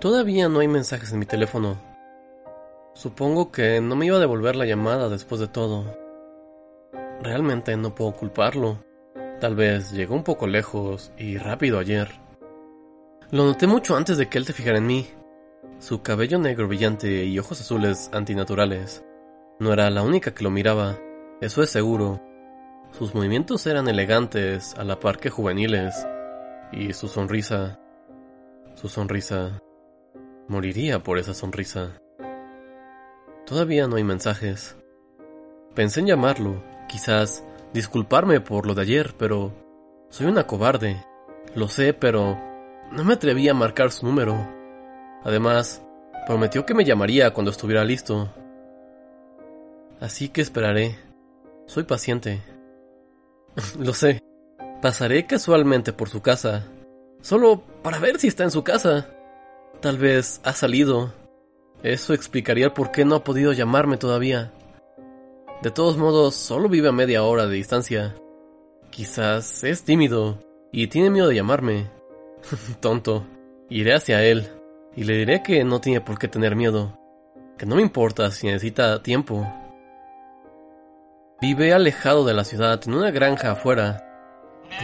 [0.00, 1.78] Todavía no hay mensajes en mi teléfono.
[2.94, 5.94] Supongo que no me iba a devolver la llamada después de todo.
[7.20, 8.82] Realmente no puedo culparlo.
[9.40, 12.08] Tal vez llegó un poco lejos y rápido ayer.
[13.30, 15.06] Lo noté mucho antes de que él te fijara en mí.
[15.80, 19.04] Su cabello negro brillante y ojos azules antinaturales.
[19.58, 20.98] No era la única que lo miraba,
[21.42, 22.22] eso es seguro.
[22.92, 26.06] Sus movimientos eran elegantes a la par que juveniles.
[26.72, 27.78] Y su sonrisa...
[28.76, 29.60] Su sonrisa...
[30.50, 32.00] Moriría por esa sonrisa.
[33.46, 34.76] Todavía no hay mensajes.
[35.76, 39.52] Pensé en llamarlo, quizás disculparme por lo de ayer, pero
[40.08, 41.06] soy una cobarde.
[41.54, 42.36] Lo sé, pero
[42.90, 44.34] no me atreví a marcar su número.
[45.22, 45.84] Además,
[46.26, 48.34] prometió que me llamaría cuando estuviera listo.
[50.00, 50.98] Así que esperaré.
[51.66, 52.42] Soy paciente.
[53.78, 54.20] lo sé.
[54.82, 56.66] Pasaré casualmente por su casa,
[57.20, 59.10] solo para ver si está en su casa.
[59.80, 61.14] Tal vez ha salido.
[61.82, 64.52] Eso explicaría por qué no ha podido llamarme todavía.
[65.62, 68.14] De todos modos, solo vive a media hora de distancia.
[68.90, 70.38] Quizás es tímido
[70.70, 71.90] y tiene miedo de llamarme.
[72.80, 73.26] Tonto.
[73.70, 74.48] Iré hacia él
[74.96, 76.98] y le diré que no tiene por qué tener miedo.
[77.56, 79.50] Que no me importa si necesita tiempo.
[81.40, 84.06] Vive alejado de la ciudad en una granja afuera.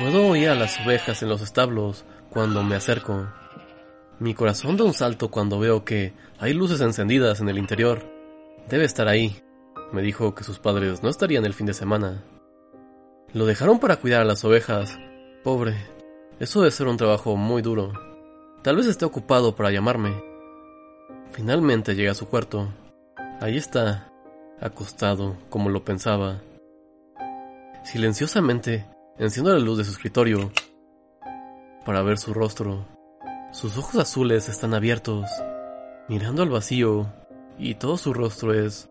[0.01, 3.27] Puedo oír a las ovejas en los establos cuando me acerco.
[4.19, 8.03] Mi corazón da un salto cuando veo que hay luces encendidas en el interior.
[8.67, 9.43] Debe estar ahí.
[9.93, 12.25] Me dijo que sus padres no estarían el fin de semana.
[13.35, 14.99] Lo dejaron para cuidar a las ovejas.
[15.45, 15.77] Pobre.
[16.41, 17.93] Eso debe ser un trabajo muy duro.
[18.63, 20.15] Tal vez esté ocupado para llamarme.
[21.33, 22.69] Finalmente llega a su cuarto.
[23.43, 24.11] Ahí está,
[24.61, 26.41] acostado, como lo pensaba.
[27.85, 28.87] Silenciosamente,
[29.19, 30.51] enciendo la luz de su escritorio
[31.85, 32.96] para ver su rostro.
[33.57, 35.31] Sus ojos azules están abiertos,
[36.09, 37.11] mirando al vacío,
[37.57, 38.91] y todo su rostro es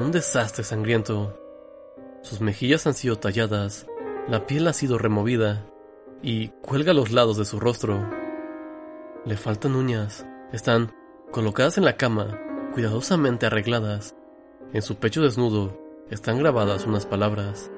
[0.00, 1.38] un desastre sangriento.
[2.22, 3.86] Sus mejillas han sido talladas,
[4.26, 5.66] la piel ha sido removida,
[6.22, 8.10] y cuelga a los lados de su rostro.
[9.26, 10.90] Le faltan uñas, están
[11.30, 12.40] colocadas en la cama,
[12.72, 14.16] cuidadosamente arregladas.
[14.72, 17.70] En su pecho desnudo están grabadas unas palabras.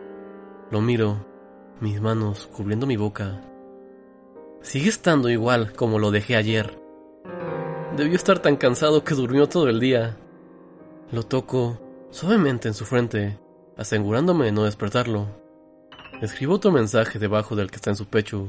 [0.71, 1.27] Lo miro,
[1.81, 3.41] mis manos cubriendo mi boca.
[4.71, 6.79] Sigue estando igual como lo dejé ayer.
[7.97, 10.17] Debió estar tan cansado que durmió todo el día.
[11.11, 11.81] Lo toco
[12.13, 13.37] suavemente en su frente,
[13.77, 15.27] asegurándome de no despertarlo.
[16.23, 18.47] Escribo otro mensaje debajo del que está en su pecho,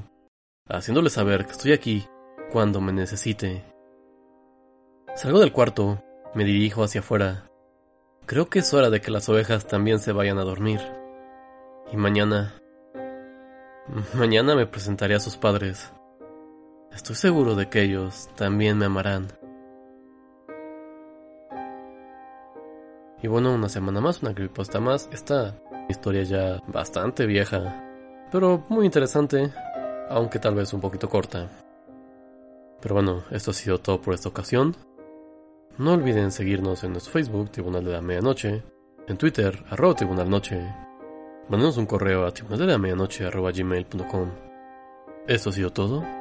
[0.69, 2.05] haciéndole saber que estoy aquí
[2.51, 3.63] cuando me necesite.
[5.15, 6.03] Salgo del cuarto,
[6.35, 7.49] me dirijo hacia afuera.
[8.27, 10.81] Creo que es hora de que las ovejas también se vayan a dormir.
[11.91, 12.61] Y mañana...
[14.13, 15.91] Mañana me presentaré a sus padres.
[16.93, 19.27] Estoy seguro de que ellos también me amarán.
[23.23, 25.09] Y bueno, una semana más, una creepypasta más.
[25.11, 25.55] Esta
[25.89, 27.83] historia ya bastante vieja,
[28.31, 29.51] pero muy interesante,
[30.09, 31.49] aunque tal vez un poquito corta.
[32.81, 34.75] Pero bueno, esto ha sido todo por esta ocasión.
[35.77, 38.63] No olviden seguirnos en nuestro Facebook, Tribunal de la Medianoche,
[39.07, 40.59] en Twitter, arroba Tribunal Noche.
[41.47, 44.29] Mándanos un correo a tribunal de la medianoche gmail.com.
[45.27, 46.20] Esto ha sido todo.